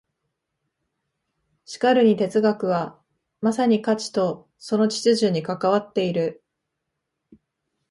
[1.65, 2.99] しかるに哲学は
[3.39, 6.43] まさに価値とその秩序に関わっている。